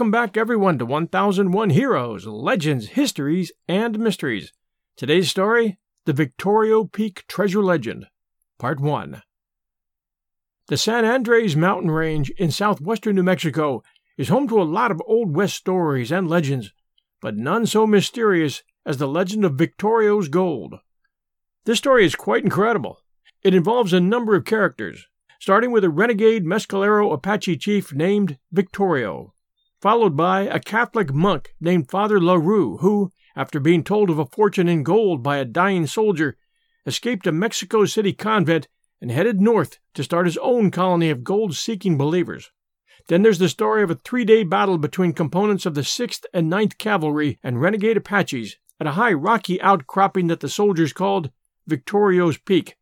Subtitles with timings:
[0.00, 4.50] Welcome back, everyone, to 1001 Heroes, Legends, Histories, and Mysteries.
[4.96, 5.76] Today's story
[6.06, 8.06] The Victorio Peak Treasure Legend,
[8.58, 9.20] Part 1.
[10.68, 13.82] The San Andres mountain range in southwestern New Mexico
[14.16, 16.72] is home to a lot of Old West stories and legends,
[17.20, 20.76] but none so mysterious as the legend of Victorio's gold.
[21.66, 23.02] This story is quite incredible.
[23.42, 25.06] It involves a number of characters,
[25.38, 29.34] starting with a renegade Mescalero Apache chief named Victorio,
[29.80, 34.68] followed by a Catholic monk named Father LaRue, who, after being told of a fortune
[34.68, 36.36] in gold by a dying soldier,
[36.86, 38.68] escaped a Mexico City convent
[39.00, 42.50] and headed north to start his own colony of gold seeking believers.
[43.08, 46.52] Then there's the story of a three day battle between components of the 6th and
[46.52, 51.30] 9th Cavalry and renegade Apaches at a high rocky outcropping that the soldiers called
[51.66, 52.76] Victorio's Peak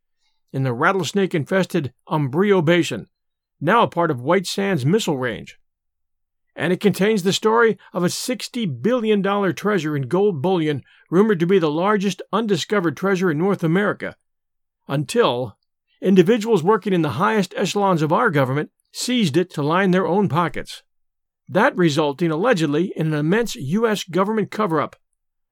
[0.52, 3.06] in the rattlesnake infested Hembrillo Basin,
[3.60, 5.58] now a part of White Sands Missile Range.
[6.58, 9.22] And it contains the story of a $60 billion
[9.54, 14.16] treasure in gold bullion rumored to be the largest undiscovered treasure in North America,
[14.88, 15.56] until
[16.02, 20.28] individuals working in the highest echelons of our government seized it to line their own
[20.28, 20.82] pockets.
[21.48, 24.02] That resulting allegedly in an immense U.S.
[24.02, 24.96] government cover up,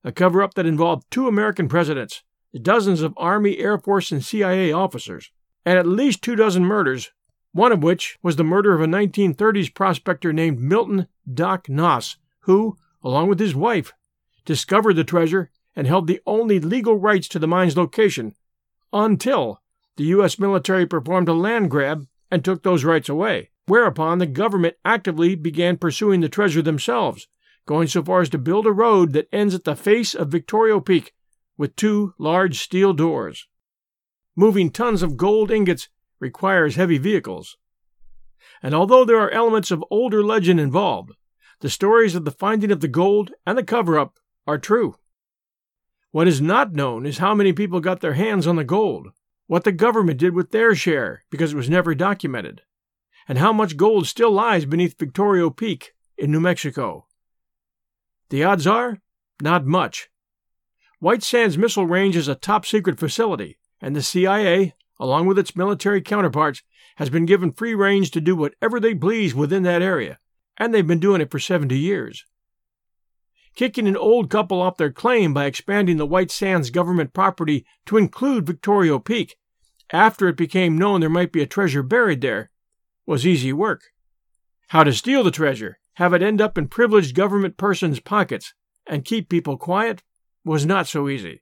[0.03, 2.25] a cover up that involved two American presidents,
[2.61, 5.31] dozens of Army, Air Force, and CIA officers,
[5.65, 7.13] and at least two dozen murders,
[7.57, 12.77] one of which was the murder of a 1930s prospector named Milton Doc Noss, who,
[13.03, 13.95] along with his wife,
[14.45, 18.35] discovered the treasure and held the only legal rights to the mine's location
[18.93, 19.63] until
[19.97, 20.39] the U.S.
[20.39, 25.79] military performed a land grab and took those rights away, whereupon the government actively began
[25.79, 27.27] pursuing the treasure themselves,
[27.65, 30.79] going so far as to build a road that ends at the face of Victorio
[30.79, 31.15] Peak
[31.57, 33.49] with two large steel doors.
[34.37, 35.89] Moving tons of gold ingots
[36.21, 37.57] requires heavy vehicles.
[38.63, 41.13] And although there are elements of older legend involved,
[41.61, 44.97] the stories of the finding of the gold and the cover up are true.
[46.11, 49.09] What is not known is how many people got their hands on the gold,
[49.47, 52.63] what the government did with their share because it was never documented,
[53.29, 57.07] and how much gold still lies beneath Victorio Peak in New Mexico.
[58.31, 59.01] The odds are
[59.41, 60.09] not much.
[60.99, 65.57] White Sands Missile Range is a top secret facility, and the CIA, along with its
[65.57, 66.63] military counterparts,
[66.97, 70.19] has been given free range to do whatever they please within that area,
[70.57, 72.25] and they've been doing it for 70 years.
[73.55, 77.97] Kicking an old couple off their claim by expanding the White Sands government property to
[77.97, 79.37] include Victorio Peak,
[79.91, 82.51] after it became known there might be a treasure buried there,
[83.07, 83.83] was easy work.
[84.69, 88.53] How to steal the treasure, have it end up in privileged government persons' pockets,
[88.87, 90.03] and keep people quiet
[90.45, 91.41] was not so easy.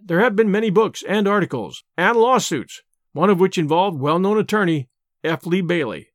[0.00, 2.82] There have been many books and articles and lawsuits,
[3.18, 4.88] one of which involved well known attorney
[5.24, 5.44] F.
[5.44, 6.10] Lee Bailey.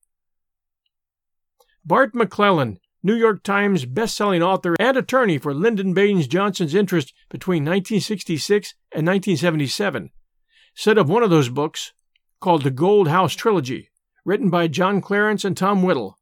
[1.83, 7.63] Barr McClellan, New York Times best-selling author and attorney for Lyndon Baines Johnson's interest between
[7.63, 10.11] 1966 and 1977,
[10.73, 11.91] said of one of those books,
[12.39, 13.91] called The Gold House Trilogy,
[14.23, 16.17] written by John Clarence and Tom Whittle.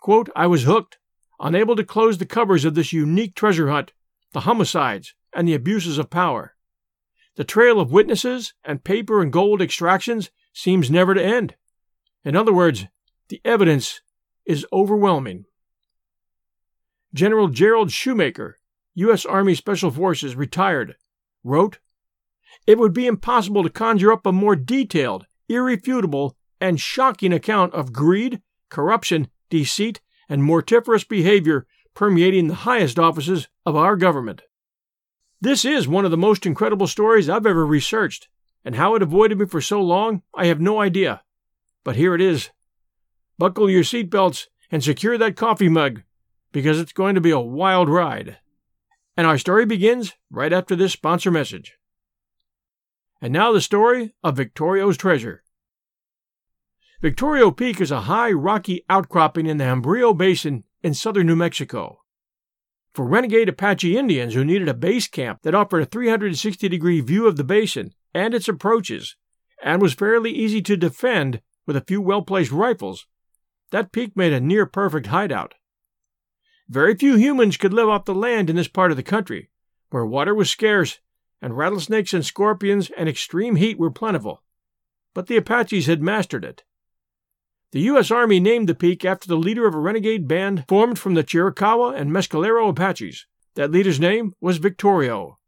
[0.00, 0.98] Quote, I was hooked,
[1.38, 3.92] unable to close the covers of this unique treasure hunt
[4.32, 6.56] the homicides, and the abuses of power.
[7.38, 11.54] The trail of witnesses and paper and gold extractions seems never to end.
[12.24, 12.86] In other words,
[13.28, 14.00] the evidence
[14.44, 15.44] is overwhelming.
[17.14, 18.54] General Gerald Schoomaker,
[18.94, 19.24] U.S.
[19.24, 20.96] Army Special Forces, retired,
[21.44, 21.78] wrote,
[22.66, 27.92] It would be impossible to conjure up a more detailed, irrefutable, and shocking account of
[27.92, 34.42] greed, corruption, deceit, and mortiferous behavior permeating the highest offices of our government.
[35.40, 38.28] This is one of the most incredible stories I've ever researched,
[38.64, 41.22] and how it avoided me for so long, I have no idea.
[41.84, 42.50] But here it is.
[43.38, 46.02] Buckle your seatbelts and secure that coffee mug,
[46.50, 48.38] because it's going to be a wild ride.
[49.16, 51.78] And our story begins right after this sponsor message.
[53.20, 55.44] And now the story of Victorio's treasure.
[57.00, 62.00] Victorio Peak is a high rocky outcropping in the Hembrillo Basin in southern New Mexico.
[62.98, 67.28] For renegade Apache Indians who needed a base camp that offered a 360 degree view
[67.28, 69.14] of the basin and its approaches,
[69.62, 73.06] and was fairly easy to defend with a few well placed rifles,
[73.70, 75.54] that peak made a near perfect hideout.
[76.68, 79.48] Very few humans could live off the land in this part of the country,
[79.90, 80.98] where water was scarce
[81.40, 84.42] and rattlesnakes and scorpions and extreme heat were plentiful.
[85.14, 86.64] But the Apaches had mastered it.
[87.70, 88.10] The U.S.
[88.10, 91.94] Army named the peak after the leader of a renegade band formed from the Chiricahua
[91.94, 93.26] and Mescalero Apaches.
[93.56, 95.38] That leader's name was Victorio.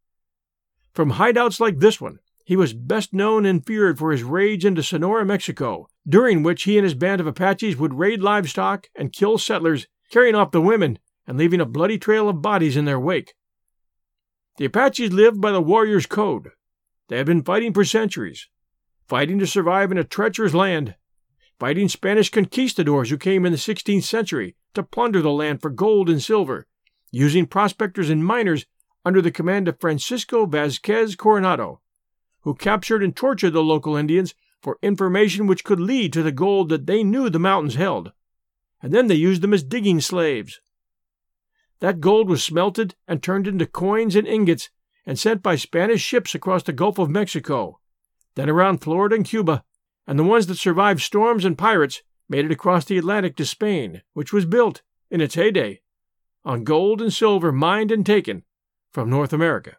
[0.92, 4.82] From hideouts like this one, he was best known and feared for his raids into
[4.82, 9.38] Sonora, Mexico, during which he and his band of Apaches would raid livestock and kill
[9.38, 13.32] settlers carrying off the women and leaving a bloody trail of bodies in their wake.
[14.58, 16.50] The Apaches lived by the warrior's code.
[17.08, 18.46] They had been fighting for centuries,
[19.08, 20.96] fighting to survive in a treacherous land,
[21.60, 26.08] fighting Spanish conquistadors who came in the 16th century to plunder the land for gold
[26.08, 26.66] and silver,
[27.10, 28.64] using prospectors and miners
[29.04, 31.82] under the command of Francisco Vazquez Coronado,
[32.40, 36.70] who captured and tortured the local Indians for information which could lead to the gold
[36.70, 38.12] that they knew the mountains held,
[38.82, 40.62] and then they used them as digging slaves.
[41.80, 44.70] That gold was smelted and turned into coins and ingots
[45.04, 47.80] and sent by Spanish ships across the Gulf of Mexico,
[48.34, 49.62] then around Florida and Cuba,
[50.10, 54.02] and the ones that survived storms and pirates made it across the Atlantic to Spain,
[54.12, 55.82] which was built, in its heyday,
[56.44, 58.42] on gold and silver mined and taken
[58.90, 59.76] from North America.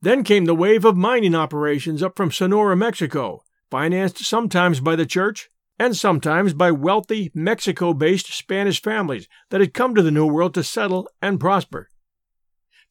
[0.00, 5.06] Then came the wave of mining operations up from Sonora, Mexico, financed sometimes by the
[5.06, 10.26] church and sometimes by wealthy Mexico based Spanish families that had come to the New
[10.26, 11.90] World to settle and prosper.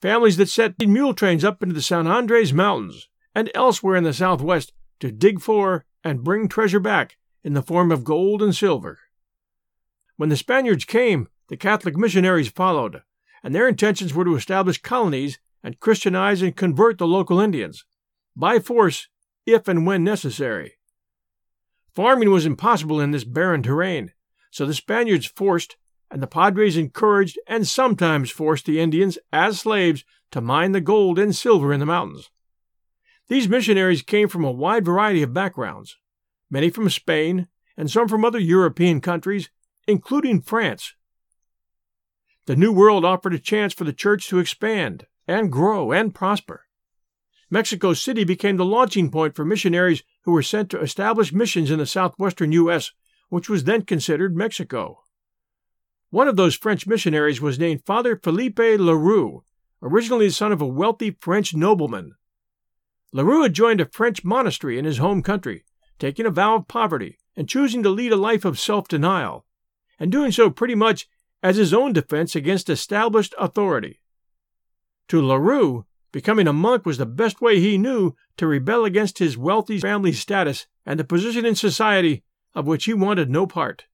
[0.02, 4.14] Families that set mule trains up into the San Andres Mountains and elsewhere in the
[4.14, 9.00] Southwest to dig for and bring treasure back in the form of gold and silver.
[10.18, 13.02] When the Spaniards came, the Catholic missionaries followed,
[13.44, 17.86] and their intentions were to establish colonies and Christianize and convert the local Indians,
[18.36, 19.08] by force
[19.46, 20.74] if and when necessary.
[21.94, 24.14] Farming was impossible in this barren terrain,
[24.50, 25.76] so the Spaniards forced,
[26.10, 31.20] and the Padres encouraged and sometimes forced the Indians, as slaves, to mine the gold
[31.20, 32.30] and silver in the mountains.
[33.32, 35.96] These missionaries came from a wide variety of backgrounds,
[36.50, 37.48] many from Spain
[37.78, 39.50] and some from other European countries,
[39.88, 40.96] including France.
[42.46, 46.66] The New World offered a chance for the church to expand and grow and prosper.
[47.50, 51.80] Mexico City became the launching point for missionaries who were sent to establish missions in
[51.80, 52.92] the southwestern U.S.,
[53.30, 55.04] which was then considered Mexico.
[56.10, 59.46] One of those French missionaries was named Father Philippe Larue,
[59.82, 62.16] originally the son of a wealthy French nobleman.
[63.12, 65.66] Larue had joined a French monastery in his home country,
[66.00, 69.46] taking a vow of poverty and choosing to lead a life of self denial,
[70.00, 71.08] and doing so pretty much
[71.44, 74.02] as his own defense against established authority.
[75.10, 79.38] To Larue, Becoming a monk was the best way he knew to rebel against his
[79.38, 82.24] wealthy family status and the position in society
[82.54, 83.86] of which he wanted no part.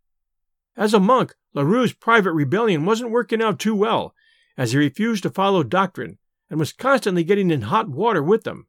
[0.75, 4.15] As a monk, Larue's private rebellion wasn't working out too well,
[4.57, 6.17] as he refused to follow doctrine
[6.49, 8.66] and was constantly getting in hot water with them.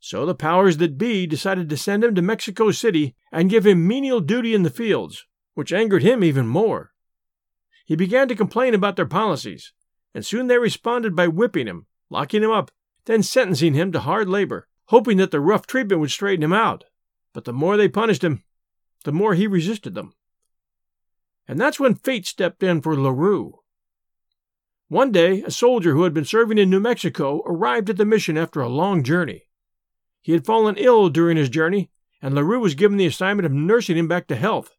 [0.00, 3.86] So the powers that be decided to send him to Mexico City and give him
[3.86, 6.92] menial duty in the fields, which angered him even more.
[7.84, 9.72] He began to complain about their policies,
[10.14, 12.70] and soon they responded by whipping him locking him up,
[13.04, 16.84] then sentencing him to hard labor, hoping that the rough treatment would straighten him out.
[17.32, 18.42] But the more they punished him,
[19.04, 20.14] the more he resisted them.
[21.46, 23.60] And that's when fate stepped in for Larue.
[24.88, 28.38] One day, a soldier who had been serving in New Mexico arrived at the mission
[28.38, 29.44] after a long journey.
[30.22, 33.96] He had fallen ill during his journey, and Larue was given the assignment of nursing
[33.96, 34.74] him back to health.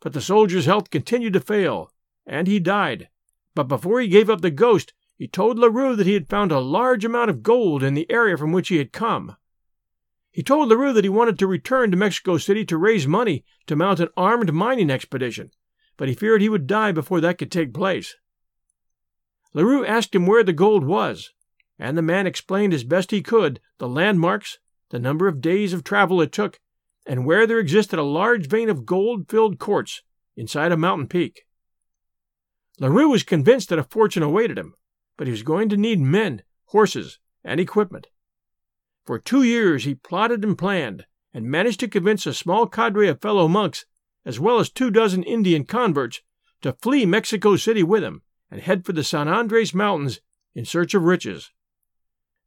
[0.00, 1.92] But the soldier's health continued to fail,
[2.26, 3.08] and he died.
[3.54, 6.58] But before he gave up the ghost, he told Larue that he had found a
[6.58, 9.36] large amount of gold in the area from which he had come.
[10.32, 13.76] He told Larue that he wanted to return to Mexico City to raise money to
[13.76, 15.50] mount an armed mining expedition,
[15.96, 18.16] but he feared he would die before that could take place.
[19.52, 21.32] Larue asked him where the gold was,
[21.78, 24.58] and the man explained as best he could the landmarks,
[24.90, 26.58] the number of days of travel it took,
[27.06, 30.02] and where there existed a large vein of gold filled quartz
[30.36, 31.46] inside a mountain peak.
[32.78, 34.74] Larue was convinced that a fortune awaited him,
[35.16, 38.06] but he was going to need men, horses, and equipment.
[39.04, 43.20] For two years he plotted and planned, and managed to convince a small cadre of
[43.20, 43.84] fellow monks,
[44.24, 46.20] as well as two dozen Indian converts,
[46.60, 50.20] to flee Mexico City with him and head for the San Andres Mountains
[50.54, 51.50] in search of riches.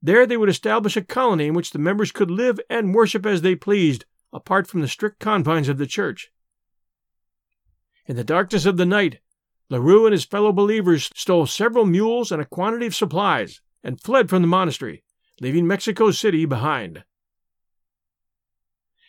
[0.05, 3.41] There they would establish a colony in which the members could live and worship as
[3.41, 6.29] they pleased, apart from the strict confines of the church.
[8.05, 9.17] In the darkness of the night,
[9.67, 14.29] Larue and his fellow believers stole several mules and a quantity of supplies and fled
[14.29, 15.03] from the monastery,
[15.41, 17.03] leaving Mexico City behind.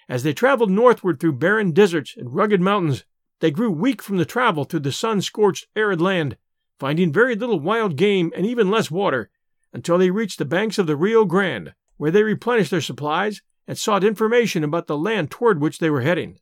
[0.08, 3.04] As they traveled northward through barren deserts and rugged mountains,
[3.40, 6.38] they grew weak from the travel through the sun scorched, arid land,
[6.80, 9.30] finding very little wild game and even less water,
[9.76, 13.76] until they reached the banks of the Rio Grande, where they replenished their supplies and
[13.76, 16.38] sought information about the land toward which they were heading.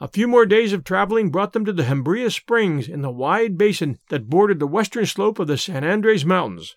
[0.00, 3.58] A few more days of traveling brought them to the Hembria Springs in the wide
[3.58, 6.76] basin that bordered the western slope of the San Andres Mountains,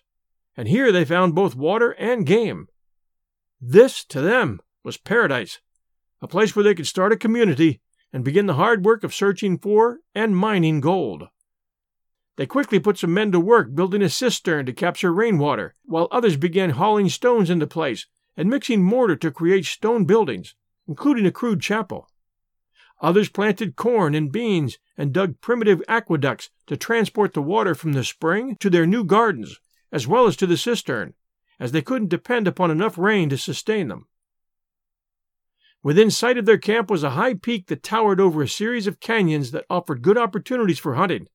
[0.56, 2.66] and here they found both water and game.
[3.60, 5.60] This, to them, was paradise,
[6.20, 7.80] a place where they could start a community
[8.12, 11.28] and begin the hard work of searching for and mining gold.
[12.36, 16.36] They quickly put some men to work building a cistern to capture rainwater, while others
[16.36, 20.54] began hauling stones into place and mixing mortar to create stone buildings,
[20.88, 22.08] including a crude chapel.
[23.02, 28.04] Others planted corn and beans and dug primitive aqueducts to transport the water from the
[28.04, 29.58] spring to their new gardens,
[29.90, 31.14] as well as to the cistern,
[31.60, 34.06] as they couldn't depend upon enough rain to sustain them.
[35.82, 39.00] Within sight of their camp was a high peak that towered over a series of
[39.00, 41.26] canyons that offered good opportunities for hunting,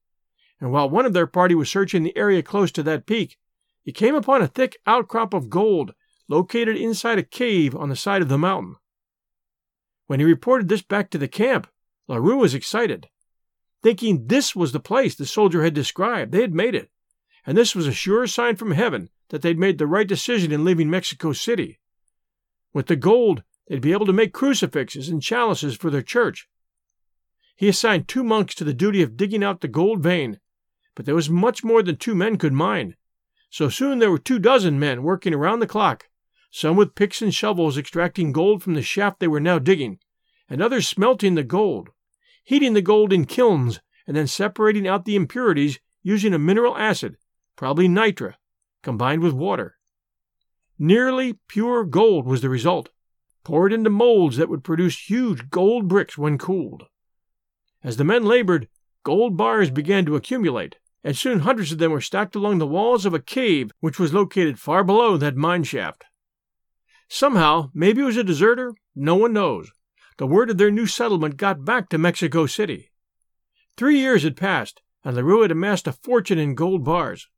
[0.60, 3.38] and while one of their party was searching the area close to that peak,
[3.84, 5.94] he came upon a thick outcrop of gold
[6.28, 8.76] located inside a cave on the side of the mountain.
[10.08, 11.68] When he reported this back to the camp,
[12.08, 13.08] LaRue was excited.
[13.84, 16.90] Thinking this was the place the soldier had described, they had made it,
[17.46, 20.66] and this was a sure sign from heaven that they'd made the right decision in
[20.66, 21.80] leaving Mexico City.
[22.74, 26.48] With the gold, they'd be able to make crucifixes and chalices for their church.
[27.56, 30.40] He assigned two monks to the duty of digging out the gold vein,
[30.98, 32.96] but there was much more than two men could mine.
[33.52, 36.10] So soon there were two dozen men working around the clock,
[36.50, 40.00] some with picks and shovels extracting gold from the shaft they were now digging,
[40.50, 41.90] and others smelting the gold,
[42.44, 47.16] heating the gold in kilns, and then separating out the impurities using a mineral acid,
[47.56, 48.34] probably nitre,
[48.82, 49.78] combined with water.
[50.80, 52.90] Nearly pure gold was the result,
[53.44, 56.86] poured into molds that would produce huge gold bricks when cooled.
[57.84, 58.68] As the men labored,
[59.04, 63.06] gold bars began to accumulate, and soon hundreds of them were stacked along the walls
[63.06, 66.06] of a cave which was located far below that mine shaft.
[67.10, 69.72] Somehow, maybe it was a deserter, no one knows.
[70.18, 72.92] The word of their new settlement got back to Mexico City.
[73.78, 77.30] Three years had passed, and LaRue had amassed a fortune in gold bars.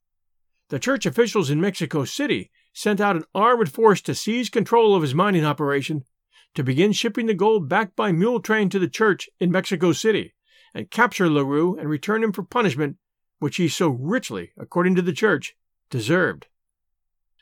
[0.69, 5.01] The church officials in Mexico City sent out an armored force to seize control of
[5.01, 6.05] his mining operation,
[6.55, 10.33] to begin shipping the gold back by mule train to the church in Mexico City,
[10.73, 12.97] and capture LaRue and return him for punishment
[13.39, 15.55] which he so richly, according to the church,
[15.89, 16.47] deserved.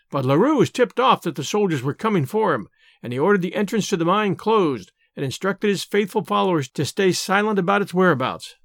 [0.10, 2.70] But LaRue was tipped off that the soldiers were coming for him,
[3.04, 6.86] and he ordered the entrance to the mine closed and instructed his faithful followers to
[6.86, 8.56] stay silent about its whereabouts.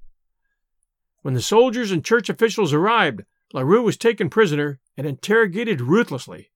[1.21, 3.23] When the soldiers and church officials arrived,
[3.53, 6.51] LaRue was taken prisoner and interrogated ruthlessly.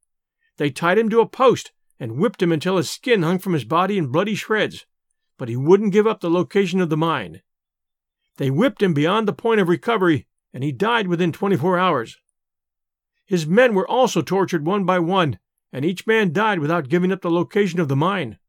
[0.58, 3.66] They tied him to a post and whipped him until his skin hung from his
[3.66, 4.86] body in bloody shreds,
[5.38, 7.42] but he wouldn't give up the location of the mine.
[8.38, 10.28] They whipped him beyond the point of recovery,
[10.58, 12.18] and he died within 24 hours.
[13.28, 15.38] His men were also tortured one by one,
[15.72, 18.40] and each man died without giving up the location of the mine.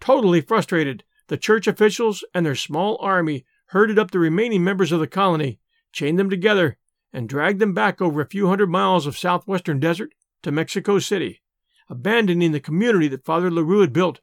[0.00, 5.00] Totally frustrated, the church officials and their small army herded up the remaining members of
[5.00, 5.58] the colony,
[5.90, 6.76] chained them together,
[7.12, 11.42] and dragged them back over a few hundred miles of southwestern desert to Mexico City,
[11.88, 14.20] abandoning the community that Father LaRue had built,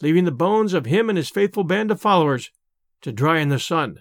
[0.00, 2.50] leaving the bones of him and his faithful band of followers
[3.02, 3.98] to dry in the sun.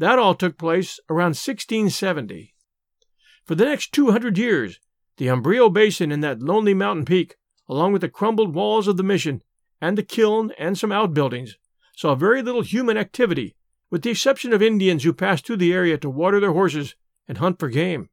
[0.00, 2.54] That all took place around 1670.
[3.44, 4.80] For the next 200 years,
[5.18, 7.36] the Hembrillo Basin and that lonely mountain peak,
[7.68, 9.42] along with the crumbled walls of the mission,
[9.78, 11.58] and the kiln and some outbuildings,
[11.94, 13.56] saw very little human activity,
[13.90, 16.94] with the exception of Indians who passed through the area to water their horses
[17.28, 18.08] and hunt for game.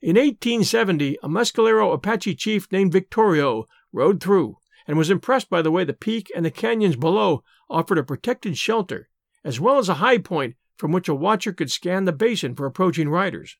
[0.00, 5.72] In 1870, a Mescalero Apache chief named Victorio rode through and was impressed by the
[5.72, 9.08] way the peak and the canyons below offered a protected shelter,
[9.44, 12.66] as well as a high point from which a watcher could scan the basin for
[12.66, 13.56] approaching riders.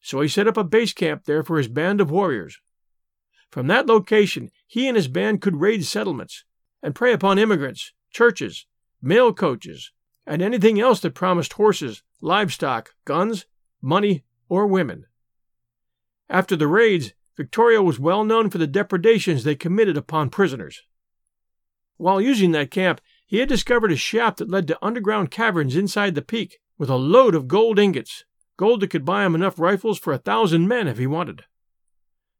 [0.00, 2.58] So he set up a base camp there for his band of warriors.
[3.50, 6.44] From that location, he and his band could raid settlements
[6.82, 8.66] and prey upon immigrants, churches,
[9.02, 9.92] mail coaches,
[10.26, 13.46] and anything else that promised horses, livestock, guns,
[13.82, 15.06] money, or women.
[16.28, 20.82] After the raids, Victorio was well known for the depredations they committed upon prisoners.
[21.96, 26.16] While using that camp, he had discovered a shaft that led to underground caverns inside
[26.16, 28.24] the peak, with a load of gold ingots,
[28.56, 31.44] gold that could buy him enough rifles for a thousand men if he wanted.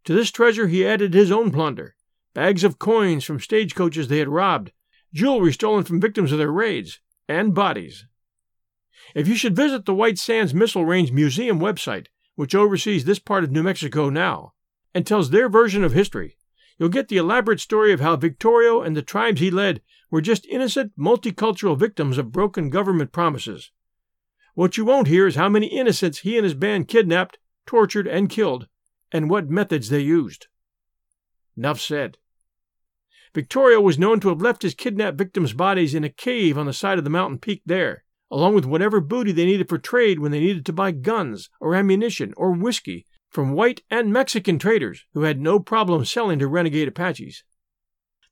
[0.07, 1.95] To this treasure he added his own plunder
[2.35, 4.73] bags of coins from stagecoaches they had robbed,
[5.15, 8.07] jewelry stolen from victims of their raids, and bodies.
[9.15, 13.45] If you should visit the White Sands Missile Range Museum website, which oversees this part
[13.45, 14.55] of New Mexico now,
[14.93, 16.37] and tells their version of history,
[16.81, 20.47] you'll get the elaborate story of how Victorio and the tribes he led were just
[20.47, 23.71] innocent multicultural victims of broken government promises.
[24.55, 28.31] What you won't hear is how many innocents he and his band kidnapped, tortured, and
[28.31, 28.67] killed,
[29.13, 30.47] and what methods they used.
[31.55, 32.17] Enough said.
[33.35, 36.73] Victorio was known to have left his kidnapped victims' bodies in a cave on the
[36.73, 40.33] side of the mountain peak there, along with whatever booty they needed for trade when
[40.33, 45.23] they needed to buy guns or ammunition or whiskey from white and Mexican traders who
[45.23, 47.45] had no problem selling to renegade Apaches.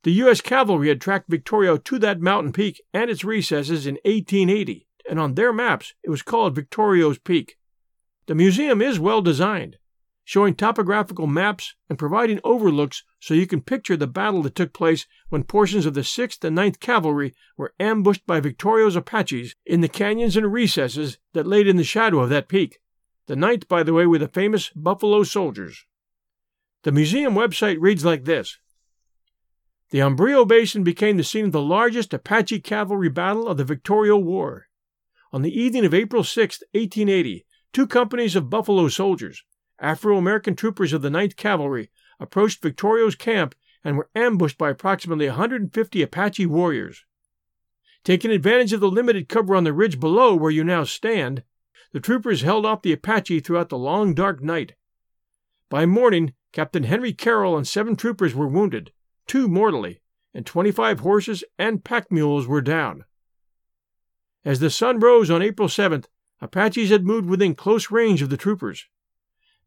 [0.03, 0.41] The U.S.
[0.41, 5.35] cavalry had tracked Victorio to that mountain peak and its recesses in 1880, and on
[5.35, 7.57] their maps it was called Victorio's Peak.
[8.27, 9.79] The museum is well designed,
[10.25, 15.07] showing topographical maps and providing overlooks so you can picture the battle that took place
[15.31, 19.89] when portions of the 6th and 9th Cavalry were ambushed by Victorio's Apaches in the
[19.89, 22.79] canyons and recesses that laid in the shadow of that peak.
[23.29, 25.85] The ninth, by the way, were the famous Buffalo Soldiers.
[26.83, 28.57] The museum website reads like this
[29.91, 34.17] The Hembrillo Basin became the scene of the largest Apache cavalry battle of the Victorio
[34.17, 34.69] War.
[35.31, 37.45] On the evening of April 6, 1880,
[37.75, 39.45] two companies of Buffalo soldiers,
[39.79, 43.55] Afro American troopers of the 9th Cavalry, approached Victorio's camp
[43.85, 47.05] and were ambushed by approximately 150 Apache warriors.
[48.05, 51.43] Taking advantage of the limited cover on the ridge below where you now stand,
[51.93, 54.75] the troopers held off the Apache throughout the long dark night.
[55.69, 58.93] By morning, Captain Henry Carroll and seven troopers were wounded,
[59.27, 60.01] two mortally,
[60.35, 63.05] and 25 horses and pack mules were down.
[64.45, 66.07] As the sun rose on April 7th,
[66.41, 68.87] Apaches had moved within close range of the troopers.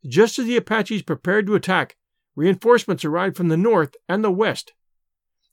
[0.06, 1.98] Just as the Apaches prepared to attack,
[2.36, 4.74] reinforcements arrived from the north and the west.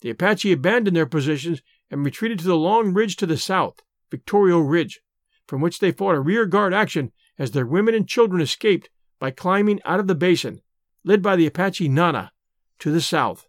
[0.01, 1.61] The Apache abandoned their positions
[1.91, 5.01] and retreated to the long ridge to the south, Victorio Ridge,
[5.49, 9.31] from which they fought a rear guard action as their women and children escaped by
[9.31, 10.61] climbing out of the basin,
[11.05, 12.31] led by the Apache Nana,
[12.79, 13.49] to the south.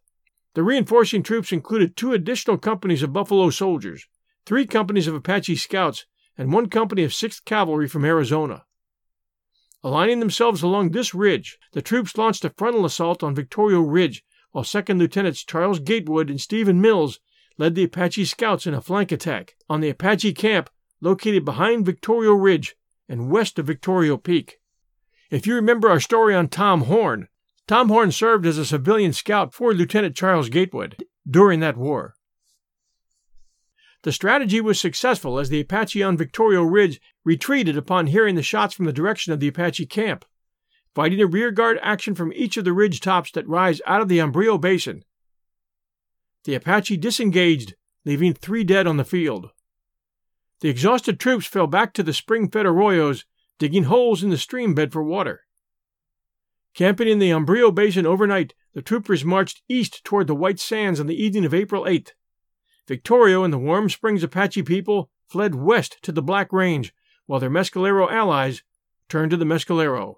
[0.55, 4.07] The reinforcing troops included two additional companies of Buffalo soldiers,
[4.45, 6.05] three companies of Apache scouts,
[6.37, 8.63] and one company of 6th Cavalry from Arizona.
[9.83, 14.63] Aligning themselves along this ridge, the troops launched a frontal assault on Victorio Ridge, while
[14.63, 17.19] Second Lieutenants Charles Gatewood and Stephen Mills
[17.57, 20.69] led the Apache scouts in a flank attack on the Apache camp
[21.01, 22.75] located behind Victorio Ridge
[23.07, 24.59] and west of Victorio Peak.
[25.29, 27.27] If you remember our story on Tom Horn,
[27.67, 32.15] Tom Horn served as a civilian scout for Lieutenant Charles Gatewood during that war.
[34.03, 38.73] The strategy was successful as the Apache on Victorio Ridge retreated upon hearing the shots
[38.73, 40.23] from the direction of the Apache camp,
[40.95, 44.19] fighting a rearguard action from each of the ridge tops that rise out of the
[44.19, 45.03] Hembrillo Basin.
[46.45, 49.51] The Apache disengaged, leaving three dead on the field.
[50.61, 53.25] The exhausted troops fell back to the spring fed arroyos,
[53.57, 55.45] digging holes in the stream bed for water.
[56.73, 61.07] Camping in the Hembrillo Basin overnight, the troopers marched east toward the White Sands on
[61.07, 62.11] the evening of April 8th.
[62.87, 66.93] Victorio and the Warm Springs Apache people fled west to the Black Range,
[67.25, 68.63] while their Mescalero allies
[69.07, 70.15] turned to the Mescalero.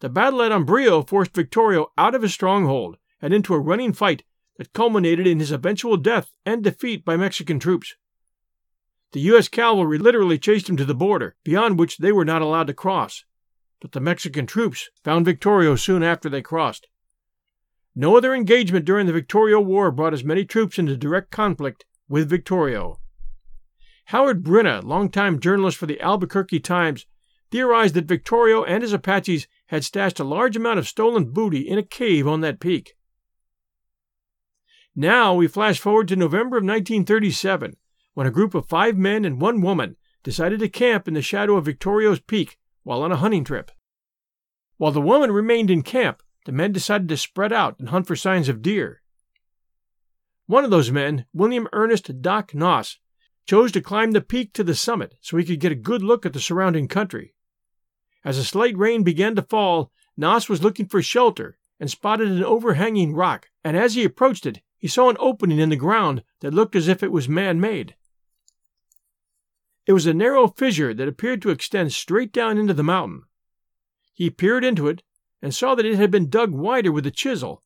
[0.00, 4.22] The battle at Hembrillo forced Victorio out of his stronghold and into a running fight
[4.56, 7.94] that culminated in his eventual death and defeat by Mexican troops.
[9.12, 9.48] The U.S.
[9.48, 13.24] cavalry literally chased him to the border, beyond which they were not allowed to cross.
[13.80, 16.86] But the Mexican troops found Victorio soon after they crossed.
[17.94, 22.30] No other engagement during the Victorio War brought as many troops into direct conflict with
[22.30, 23.00] Victorio.
[24.06, 27.06] Howard Brinna, longtime journalist for the Albuquerque Times,
[27.50, 31.78] theorized that Victorio and his Apaches had stashed a large amount of stolen booty in
[31.78, 32.94] a cave on that peak.
[34.94, 37.76] Now we flash forward to November of 1937,
[38.20, 41.56] when a group of five men and one woman decided to camp in the shadow
[41.56, 43.70] of Victorio's Peak while on a hunting trip.
[44.76, 48.14] While the woman remained in camp, the men decided to spread out and hunt for
[48.14, 49.00] signs of deer.
[50.44, 52.98] One of those men, William Ernest Doc Noss,
[53.46, 56.26] chose to climb the peak to the summit so he could get a good look
[56.26, 57.34] at the surrounding country.
[58.22, 62.44] As a slight rain began to fall, Noss was looking for shelter and spotted an
[62.44, 66.52] overhanging rock, and as he approached it, he saw an opening in the ground that
[66.52, 67.94] looked as if it was man made.
[69.86, 73.24] It was a narrow fissure that appeared to extend straight down into the mountain.
[74.12, 75.02] He peered into it
[75.40, 77.62] and saw that it had been dug wider with a chisel,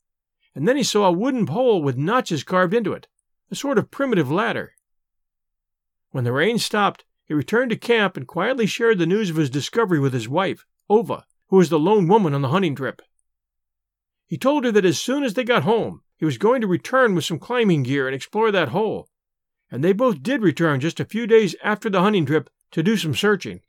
[0.54, 3.08] and then he saw a wooden pole with notches carved into it,
[3.50, 4.74] a sort of primitive ladder.
[6.10, 9.50] When the rain stopped, he returned to camp and quietly shared the news of his
[9.50, 13.02] discovery with his wife, Ova, who was the lone woman on the hunting trip.
[14.26, 17.14] He told her that as soon as they got home, he was going to return
[17.14, 19.08] with some climbing gear and explore that hole,
[19.74, 22.96] and they both did return just a few days after the hunting trip to do
[22.96, 23.60] some searching.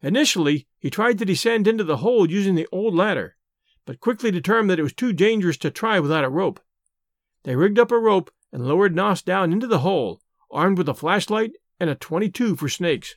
[0.00, 3.36] Initially, he tried to descend into the hole using the old ladder,
[3.84, 6.58] but quickly determined that it was too dangerous to try without a rope.
[7.42, 10.94] They rigged up a rope and lowered Noss down into the hole, armed with a
[10.94, 13.16] flashlight and a 22 for snakes.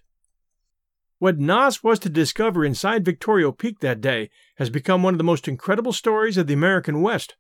[1.20, 5.24] What Noss was to discover inside Victorio Peak that day has become one of the
[5.24, 7.38] most incredible stories of the American West.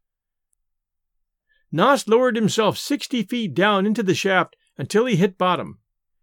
[1.73, 5.79] Noss lowered himself 60 feet down into the shaft until he hit bottom,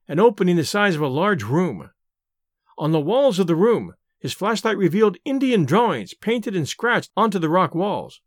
[0.07, 1.91] an opening the size of a large room.
[2.77, 7.39] On the walls of the room, his flashlight revealed Indian drawings painted and scratched onto
[7.39, 8.21] the rock walls.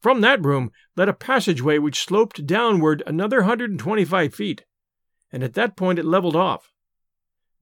[0.00, 4.64] From that room led a passageway which sloped downward another 125 feet,
[5.32, 6.72] and at that point it leveled off.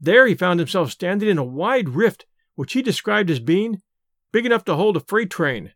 [0.01, 3.81] There he found himself standing in a wide rift which he described as being
[4.33, 5.73] big enough to hold a freight train,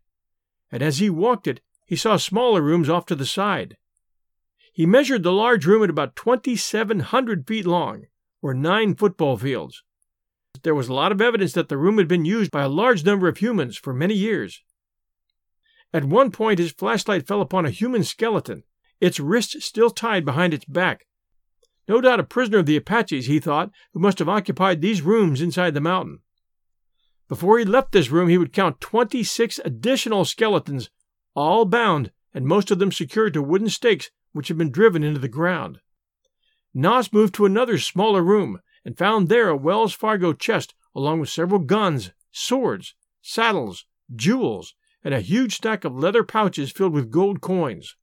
[0.73, 3.77] and as he walked it, he saw smaller rooms off to the side.
[4.73, 8.05] He measured the large room at about 2,700 feet long,
[8.43, 9.83] or nine football fields.
[10.63, 13.05] There was a lot of evidence that the room had been used by a large
[13.05, 14.63] number of humans for many years.
[15.93, 18.65] At one point, his flashlight fell upon a human skeleton,
[19.01, 21.07] its wrists still tied behind its back.
[21.89, 25.41] No doubt a prisoner of the Apaches, he thought, who must have occupied these rooms
[25.41, 26.19] inside the mountain.
[27.29, 30.91] Before he left this room, he would count 26 additional skeletons,
[31.37, 35.21] all bound and most of them secured to wooden stakes which had been driven into
[35.21, 35.81] the ground.
[36.75, 41.29] Noss moved to another smaller room and found there a Wells Fargo chest along with
[41.29, 47.41] several guns, swords, saddles, jewels, and a huge stack of leather pouches filled with gold
[47.41, 47.97] coins.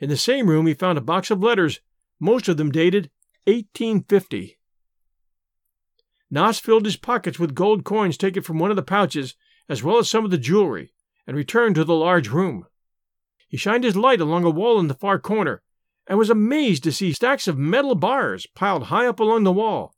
[0.00, 1.80] In the same room, he found a box of letters,
[2.18, 3.10] most of them dated
[3.44, 4.58] 1850.
[6.32, 9.36] Noss filled his pockets with gold coins taken from one of the pouches,
[9.68, 10.93] as well as some of the jewelry,
[11.26, 12.66] and returned to the large room.
[13.48, 15.62] He shined his light along a wall in the far corner,
[16.06, 19.94] and was amazed to see stacks of metal bars piled high up along the wall.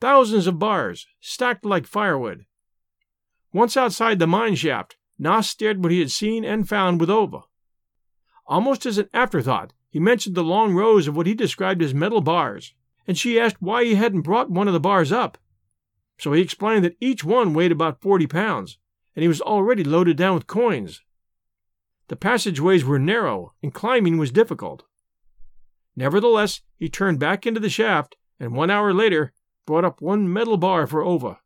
[0.00, 2.46] Thousands of bars, stacked like firewood.
[3.52, 7.42] Once outside the mine shaft, Noss stared what he had seen and found with Ova.
[8.46, 12.20] Almost as an afterthought, he mentioned the long rows of what he described as metal
[12.20, 12.74] bars,
[13.06, 15.38] and she asked why he hadn't brought one of the bars up.
[16.18, 18.78] So he explained that each one weighed about forty pounds,
[19.14, 21.02] and he was already loaded down with coins.
[22.08, 24.84] The passageways were narrow, and climbing was difficult.
[25.96, 29.32] Nevertheless, he turned back into the shaft, and one hour later
[29.66, 31.38] brought up one metal bar for Ova.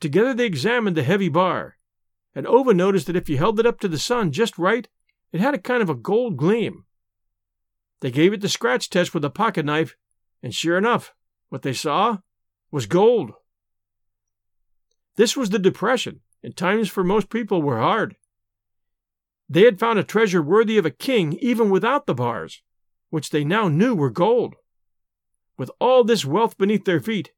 [0.00, 1.76] Together they examined the heavy bar,
[2.34, 4.88] and Ova noticed that if you held it up to the sun just right,
[5.32, 6.84] it had a kind of a gold gleam.
[8.00, 9.96] They gave it the scratch test with a pocket knife,
[10.42, 11.14] and sure enough,
[11.48, 12.18] what they saw
[12.70, 13.32] was gold.
[15.16, 18.16] This was the Depression, and times for most people were hard.
[19.48, 22.62] They had found a treasure worthy of a king even without the bars,
[23.10, 24.54] which they now knew were gold.
[25.58, 27.32] With all this wealth beneath their feet,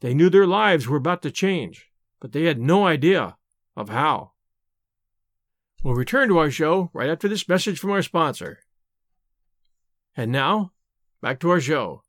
[0.00, 1.90] they knew their lives were about to change,
[2.20, 3.36] but they had no idea
[3.76, 4.32] of how.
[5.82, 8.60] We'll return to our show right after this message from our sponsor.
[10.16, 10.72] And now,
[11.20, 12.02] back to our show.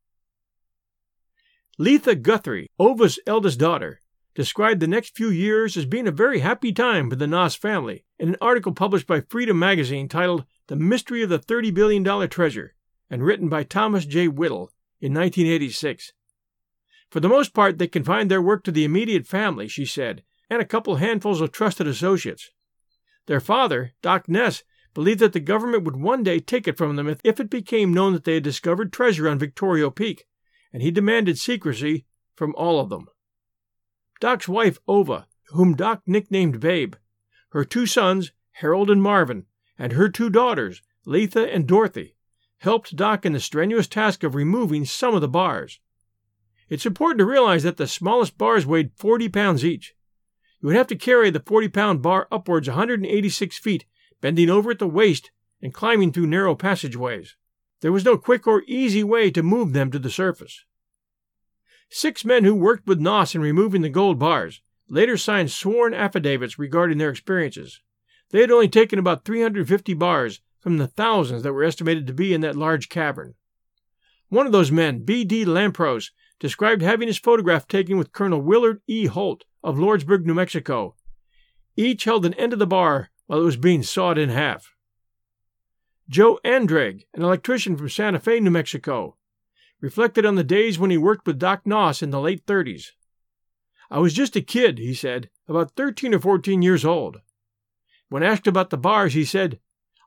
[1.77, 3.99] Letha Guthrie, Ova's eldest daughter,
[4.37, 8.05] described the next few years as being a very happy time for the Noss family
[8.19, 12.75] in an article published by Freedom magazine titled The Mystery of the $30 Billion Treasure
[13.09, 14.27] and written by Thomas J.
[14.27, 14.71] Whittle
[15.01, 16.13] in 1986.
[17.09, 20.21] For the most part, they confined their work to the immediate family, she said,
[20.51, 22.51] and a couple handfuls of trusted associates.
[23.25, 24.61] Their father, Doc Noss,
[24.93, 27.91] believed that the government would one day take it from them if, if it became
[27.91, 30.25] known that they had discovered treasure on Victorio Peak,
[30.71, 33.07] and he demanded secrecy from all of them.
[34.19, 36.95] Doc's wife, Ova, whom Doc nicknamed Babe,
[37.49, 39.45] her two sons, Harold and Marvin,
[39.77, 42.15] and her two daughters, Letha and Dorothy,
[42.59, 45.79] helped Doc in the strenuous task of removing some of the bars.
[46.69, 49.95] It's important to realize that the smallest bars weighed 40 pounds each,
[50.59, 53.85] you would have to carry the 40 pound bar upwards 186 feet,
[54.21, 57.35] bending over at the waist and climbing through narrow passageways.
[57.81, 60.65] There was no quick or easy way to move them to the surface.
[61.89, 66.59] Six men who worked with Noss in removing the gold bars later signed sworn affidavits
[66.59, 67.81] regarding their experiences.
[68.29, 72.33] They had only taken about 350 bars from the thousands that were estimated to be
[72.33, 73.35] in that large cavern.
[74.29, 75.45] One of those men, B.D.
[75.45, 79.05] Lampros, described having his photograph taken with Colonel Willard E.
[79.05, 80.95] Holt of Lordsburg, New Mexico.
[81.75, 84.73] Each held an end of the bar while it was being sawed in half.
[86.09, 89.17] Joe Andrade, an electrician from Santa Fe, New Mexico,
[89.79, 92.91] reflected on the days when he worked with Doc Noss in the late 30s.
[93.89, 97.21] I was just a kid, he said, about 13 or 14 years old.
[98.09, 99.59] When asked about the bars, he said,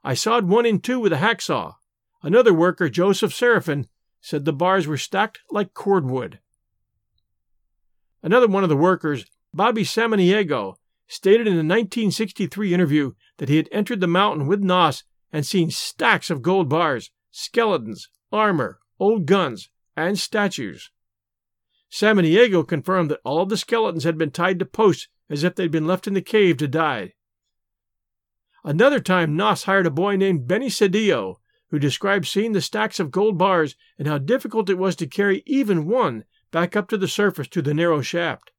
[0.03, 1.75] I sawed one in two with a hacksaw.
[2.23, 3.87] Another worker, Joseph Seraphin,
[4.19, 6.39] said the bars were stacked like cordwood.
[8.21, 10.75] Another one of the workers, Bobby Samaniego,
[11.07, 15.71] stated in a 1963 interview that he had entered the mountain with Noss and seen
[15.71, 20.91] stacks of gold bars, skeletons, armor, old guns, and statues.
[21.91, 25.71] Samaniego confirmed that all of the skeletons had been tied to posts as if they'd
[25.71, 27.13] been left in the cave to die.
[28.63, 31.37] Another time, Noss hired a boy named Benny Cedillo
[31.71, 35.41] who described seeing the stacks of gold bars and how difficult it was to carry
[35.45, 38.51] even one back up to the surface to the narrow shaft.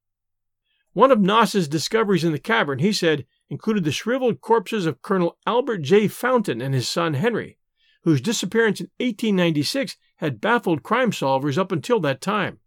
[0.93, 5.37] One of Noss's discoveries in the cavern, he said, included the shriveled corpses of Colonel
[5.45, 6.07] Albert J.
[6.07, 7.57] Fountain and his son Henry,
[8.03, 12.59] whose disappearance in 1896 had baffled crime solvers up until that time.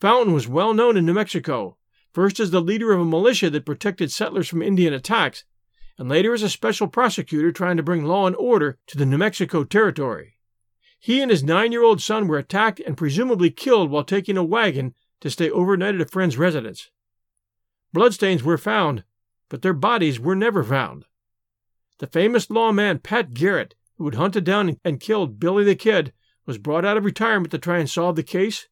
[0.00, 1.76] Fountain was well known in New Mexico,
[2.12, 5.44] first as the leader of a militia that protected settlers from Indian attacks,
[5.98, 9.18] and later as a special prosecutor trying to bring law and order to the New
[9.18, 10.38] Mexico Territory.
[10.98, 14.44] He and his nine year old son were attacked and presumably killed while taking a
[14.44, 16.90] wagon to stay overnight at a friend's residence.
[17.92, 19.04] Bloodstains were found,
[19.48, 21.04] but their bodies were never found.
[21.98, 26.12] The famous lawman Pat Garrett, who had hunted down and killed Billy the Kid,
[26.46, 28.68] was brought out of retirement to try and solve the case,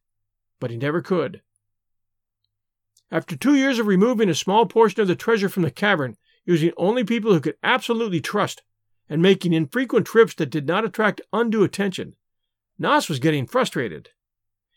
[0.59, 1.41] but he never could.
[3.11, 6.71] After two years of removing a small portion of the treasure from the cavern, using
[6.77, 8.63] only people who could absolutely trust,
[9.09, 12.15] and making infrequent trips that did not attract undue attention,
[12.79, 14.09] Noss was getting frustrated.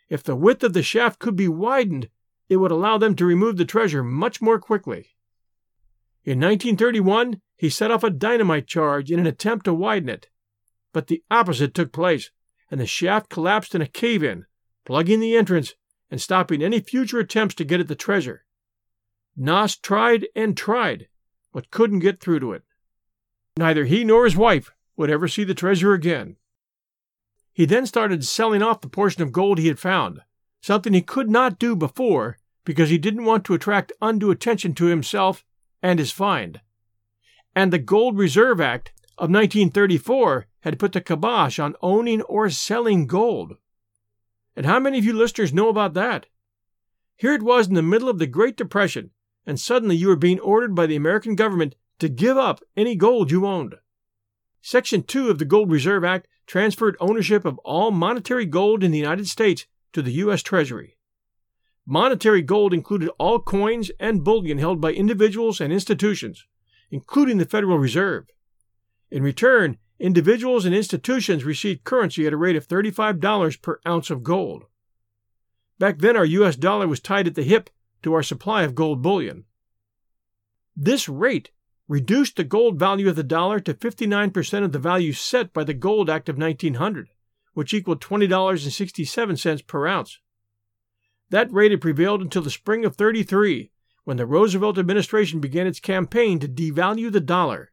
[0.08, 2.08] If the width of the shaft could be widened,
[2.48, 5.16] it would allow them to remove the treasure much more quickly.
[6.24, 10.28] In 1931, he set off a dynamite charge in an attempt to widen it,
[10.96, 12.30] but the opposite took place,
[12.70, 14.46] and the shaft collapsed in a cave in,
[14.86, 15.74] plugging the entrance
[16.10, 18.46] and stopping any future attempts to get at the treasure.
[19.38, 21.08] Noss tried and tried,
[21.52, 22.62] but couldn't get through to it.
[23.58, 26.36] Neither he nor his wife would ever see the treasure again.
[27.52, 30.22] He then started selling off the portion of gold he had found,
[30.62, 34.86] something he could not do before because he didn't want to attract undue attention to
[34.86, 35.44] himself
[35.82, 36.62] and his find.
[37.54, 43.06] And the Gold Reserve Act of 1934 had put the kibosh on owning or selling
[43.06, 43.54] gold.
[44.56, 46.26] And how many of you listeners know about that?
[47.16, 49.12] Here it was in the middle of the Great Depression,
[49.46, 53.30] and suddenly you were being ordered by the American government to give up any gold
[53.30, 53.76] you owned.
[54.60, 58.98] Section 2 of the Gold Reserve Act transferred ownership of all monetary gold in the
[58.98, 60.42] United States to the U.S.
[60.42, 60.98] Treasury.
[61.86, 66.44] Monetary gold included all coins and bullion held by individuals and institutions,
[66.90, 68.26] including the Federal Reserve.
[69.12, 74.22] In return, individuals and institutions received currency at a rate of $35 per ounce of
[74.22, 74.64] gold.
[75.78, 76.56] Back then, our U.S.
[76.56, 77.70] dollar was tied at the hip
[78.02, 79.44] to our supply of gold bullion.
[80.76, 81.50] This rate
[81.88, 85.74] reduced the gold value of the dollar to 59% of the value set by the
[85.74, 87.08] Gold Act of 1900
[87.56, 90.20] which equaled $20.67 per ounce.
[91.30, 93.70] That rate had prevailed until the spring of 33,
[94.04, 97.72] when the Roosevelt administration began its campaign to devalue the dollar.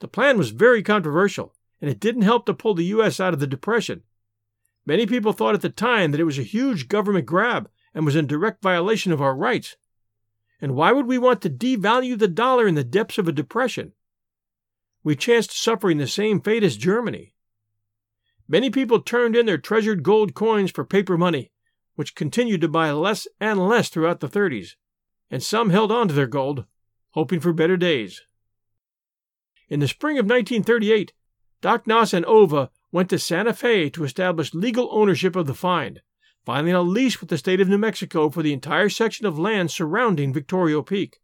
[0.00, 3.20] The plan was very controversial, and it didn't help to pull the U.S.
[3.20, 4.02] out of the Depression.
[4.86, 8.16] Many people thought at the time that it was a huge government grab and was
[8.16, 9.76] in direct violation of our rights.
[10.60, 13.92] And why would we want to devalue the dollar in the depths of a depression?
[15.02, 17.34] We chanced suffering the same fate as Germany.
[18.48, 21.52] Many people turned in their treasured gold coins for paper money,
[21.96, 24.76] which continued to buy less and less throughout the 30s,
[25.30, 26.64] and some held on to their gold,
[27.10, 28.22] hoping for better days.
[29.68, 31.12] In the spring of 1938,
[31.60, 36.00] Doc Noss and Ova went to Santa Fe to establish legal ownership of the find,
[36.46, 39.70] filing a lease with the state of New Mexico for the entire section of land
[39.70, 41.20] surrounding Victorio Peak.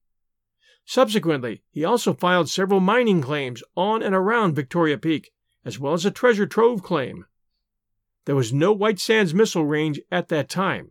[0.85, 5.33] Subsequently, he also filed several mining claims on and around Victorio Peak,
[5.65, 7.25] as well as a treasure trove claim.
[8.27, 10.91] There was no White Sands missile range at that time.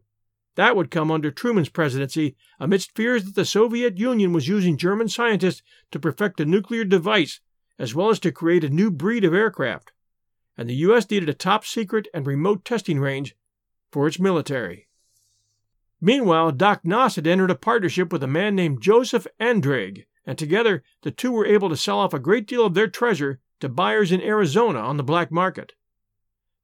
[0.55, 5.09] That would come under Truman's presidency amidst fears that the Soviet Union was using German
[5.09, 7.39] scientists to perfect a nuclear device
[7.79, 9.91] as well as to create a new breed of aircraft.
[10.55, 11.09] And the U.S.
[11.09, 13.35] needed a top secret and remote testing range
[13.91, 14.87] for its military.
[15.99, 20.83] Meanwhile, Doc Noss had entered a partnership with a man named Joseph Andrade, and together
[21.01, 24.11] the two were able to sell off a great deal of their treasure to buyers
[24.11, 25.73] in Arizona on the black market.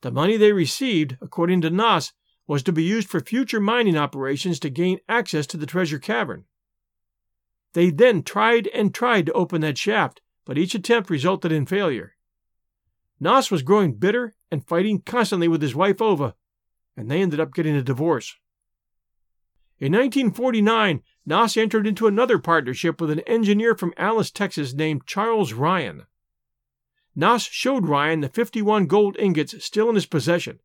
[0.02, 2.12] The money they received, according to Noss,
[2.50, 6.46] was to be used for future mining operations to gain access to the treasure cavern.
[7.74, 12.16] They then tried and tried to open that shaft, but each attempt resulted in failure.
[13.22, 16.34] Noss was growing bitter and fighting constantly with his wife Ova,
[16.98, 18.36] and they ended up getting a divorce.
[19.78, 25.54] In 1949, Noss entered into another partnership with an engineer from Alice, Texas named Charles
[25.54, 26.08] Ryan.
[27.16, 30.62] Noss showed Ryan the 51 gold ingots still in his possession,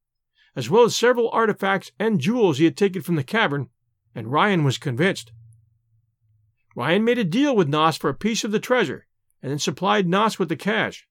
[0.56, 3.68] as well as several artifacts and jewels he had taken from the cavern,
[4.14, 5.32] and Ryan was convinced.
[6.76, 9.06] Ryan made a deal with Noss for a piece of the treasure,
[9.42, 11.06] and then supplied Noss with the cash.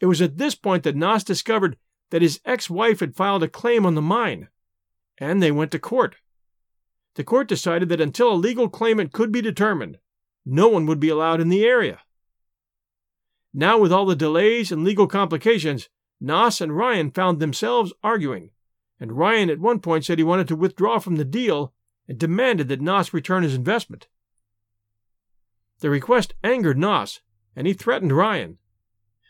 [0.00, 1.76] It was at this point that Noss discovered
[2.10, 4.48] that his ex wife had filed a claim on the mine,
[5.18, 6.16] and they went to court.
[7.14, 9.98] The court decided that until a legal claimant could be determined,
[10.44, 12.00] no one would be allowed in the area.
[13.52, 15.88] Now, with all the delays and legal complications,
[16.22, 18.50] Noss and Ryan found themselves arguing,
[18.98, 21.74] and Ryan at one point said he wanted to withdraw from the deal
[22.08, 24.08] and demanded that Noss return his investment.
[25.80, 27.20] The request angered Noss,
[27.54, 28.58] and he threatened Ryan.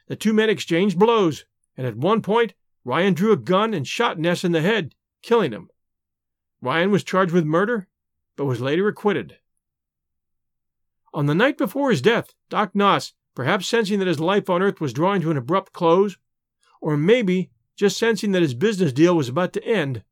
[0.07, 1.45] The two men exchanged blows,
[1.77, 5.53] and at one point, Ryan drew a gun and shot Noss in the head, killing
[5.53, 5.69] him.
[6.61, 7.89] Ryan was charged with murder,
[8.37, 9.39] but was later acquitted.
[11.13, 14.81] On the night before his death, Doc Noss, perhaps sensing that his life on Earth
[14.81, 16.17] was drawing to an abrupt close,
[16.87, 20.05] or maybe just sensing that his business deal was about to end,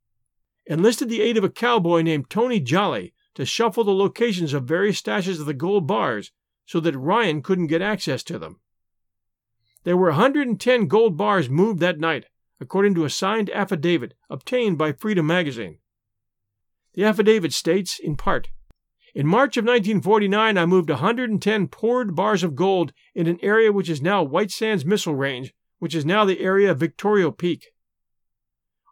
[0.66, 5.00] enlisted the aid of a cowboy named Tony Jolly to shuffle the locations of various
[5.00, 6.32] stashes of the gold bars
[6.66, 8.58] so that Ryan couldn't get access to them.
[9.84, 12.24] There were 110 gold bars moved that night,
[12.60, 15.78] according to a signed affidavit obtained by Freedom magazine.
[16.94, 18.48] The affidavit states, in part,
[19.14, 23.88] in March of 1949, I moved 110 poured bars of gold in an area which
[23.88, 27.72] is now White Sands Missile Range, which is now the area of Victorio Peak.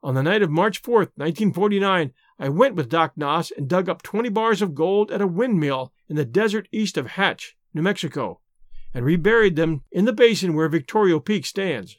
[0.03, 4.03] On the night of March 4, 1949, I went with Doc Noss and dug up
[4.03, 8.40] 20 bars of gold at a windmill in the desert east of Hatch, New Mexico,
[8.92, 11.99] and reburied them in the basin where Victorio Peak stands.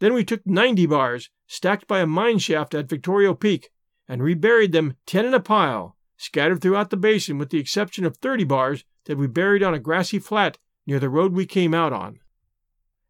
[0.00, 3.70] Then we took 90 bars, stacked by a mine shaft at Victorio Peak,
[4.08, 8.16] and reburied them 10 in a pile, scattered throughout the basin with the exception of
[8.16, 11.92] 30 bars that we buried on a grassy flat near the road we came out
[11.92, 12.20] on.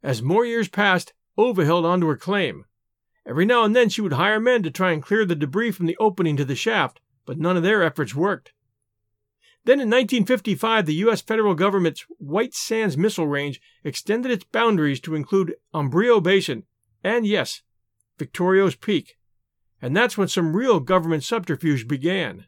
[0.03, 2.65] As more years passed, Ova held on to her claim.
[3.27, 5.87] Every now and then she would hire men to try and clear the debris from
[5.87, 8.53] the opening to the shaft, but none of their efforts worked.
[9.65, 11.21] Then in 1955, the U.S.
[11.21, 16.65] federal government's White Sands Missile Range extended its boundaries to include Hembrillo Basin
[17.05, 17.63] and, yes,
[18.19, 19.19] Victorio's Peak.
[19.83, 22.47] And that's when some real government subterfuge began.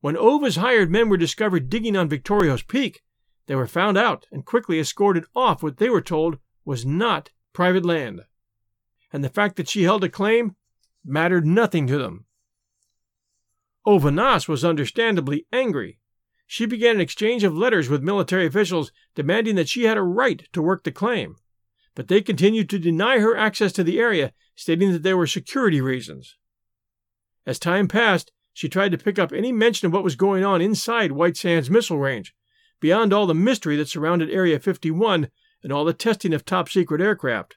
[0.00, 3.02] When Ova's hired men were discovered digging on Victorio's Peak,
[3.48, 7.84] they were found out and quickly escorted off what they were told was not private
[7.84, 8.20] land.
[9.10, 10.54] And the fact that she held a claim
[11.02, 12.26] mattered nothing to them.
[13.86, 15.98] Ova Noss was understandably angry.
[16.46, 20.46] She began an exchange of letters with military officials demanding that she had a right
[20.52, 21.36] to work the claim.
[21.94, 25.80] But they continued to deny her access to the area, stating that there were security
[25.80, 26.36] reasons.
[27.46, 30.60] As time passed, she tried to pick up any mention of what was going on
[30.60, 32.34] inside White Sands Missile Range,
[32.80, 35.28] beyond all the mystery that surrounded Area 51
[35.62, 37.56] and all the testing of top secret aircraft.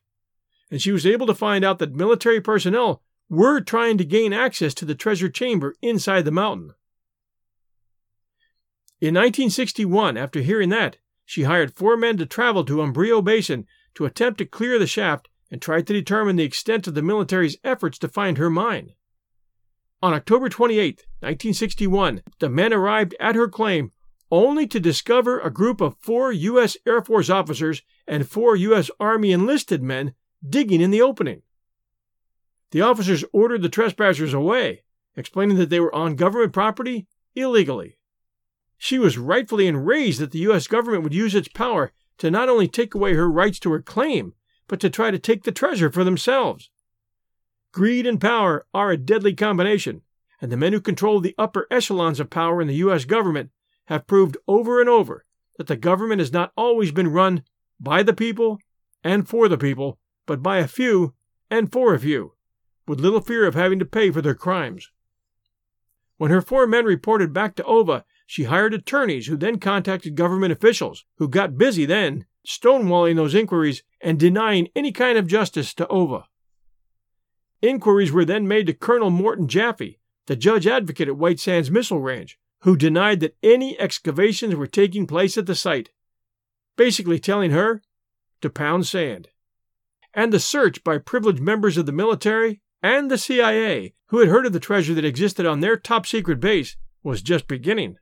[0.70, 4.74] And she was able to find out that military personnel were trying to gain access
[4.76, 6.74] to the treasure chamber inside the mountain.
[9.00, 14.06] In 1961, after hearing that, she hired four men to travel to Hembrillo Basin to
[14.06, 17.98] attempt to clear the shaft and try to determine the extent of the military's efforts
[18.00, 18.94] to find her mine.
[20.04, 23.92] On October 28, 1961, the men arrived at her claim
[24.32, 26.78] only to discover a group of four U.S.
[26.88, 28.90] Air Force officers and four U.S.
[29.00, 30.14] Army enlisted men
[30.48, 31.42] digging in the opening.
[32.72, 34.84] The officers ordered the trespassers away,
[35.16, 37.98] explaining that they were on government property illegally.
[38.78, 40.68] She was rightfully enraged that the U.S.
[40.68, 44.34] government would use its power to not only take away her rights to her claim,
[44.68, 46.72] but to try to take the treasure for themselves.
[47.74, 50.02] Greed and power are a deadly combination,
[50.42, 53.06] and the men who control the upper echelons of power in the U.S.
[53.06, 53.52] government
[53.86, 55.26] have proved over and over
[55.58, 57.44] that the government has not always been run
[57.80, 58.60] by the people
[59.04, 61.14] and for the people, but by a few
[61.50, 62.34] and for a few
[62.88, 64.90] with little fear of having to pay for their crimes.
[66.18, 70.52] When her four men reported back to Ova, she hired attorneys who then contacted government
[70.52, 75.88] officials, who got busy then stonewalling those inquiries and denying any kind of justice to
[75.88, 76.26] Ova.
[77.62, 82.02] Inquiries were then made to Colonel Morton Jaffe, the judge advocate at White Sands Missile
[82.02, 85.90] Range, who denied that any excavations were taking place at the site,
[86.76, 87.82] basically telling her
[88.42, 89.30] to pound sand.
[90.14, 94.46] And the search by privileged members of the military and the CIA, who had heard
[94.46, 97.98] of the treasure that existed on their top secret base, was just beginning.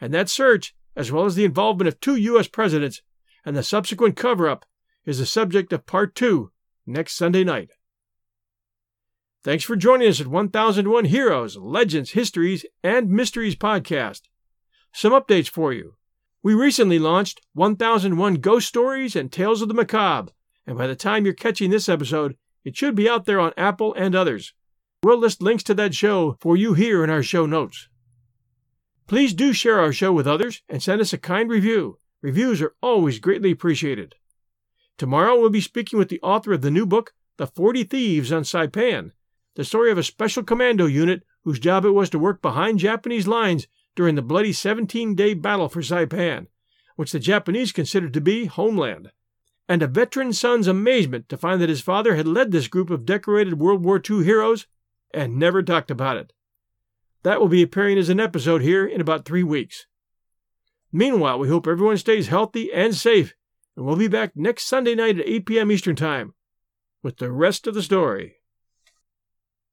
[0.00, 2.48] And that search, as well as the involvement of two U.S.
[2.48, 3.02] presidents
[3.44, 4.64] and the subsequent cover up,
[5.04, 6.50] is the subject of part two
[6.86, 7.70] next Sunday night.
[9.46, 14.22] Thanks for joining us at 1001 Heroes, Legends, Histories, and Mysteries podcast.
[14.92, 15.94] Some updates for you.
[16.42, 20.32] We recently launched 1001 Ghost Stories and Tales of the Macabre,
[20.66, 23.94] and by the time you're catching this episode, it should be out there on Apple
[23.94, 24.52] and others.
[25.04, 27.88] We'll list links to that show for you here in our show notes.
[29.06, 32.00] Please do share our show with others and send us a kind review.
[32.20, 34.16] Reviews are always greatly appreciated.
[34.98, 38.42] Tomorrow we'll be speaking with the author of the new book, The Forty Thieves on
[38.42, 39.12] Saipan,
[39.56, 43.26] the story of a special commando unit whose job it was to work behind Japanese
[43.26, 46.46] lines during the bloody 17 day battle for Saipan,
[46.94, 49.10] which the Japanese considered to be homeland
[49.68, 53.04] and a veteran son's amazement to find that his father had led this group of
[53.04, 54.66] decorated World War II heroes
[55.12, 56.32] and never talked about it.
[57.22, 59.86] That will be appearing as an episode here in about three weeks.
[60.92, 63.34] Meanwhile, we hope everyone stays healthy and safe,
[63.76, 65.72] and we'll be back next Sunday night at 8 p.m.
[65.72, 66.34] Eastern Time
[67.02, 68.35] with the rest of the story.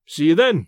[0.05, 0.67] See you then.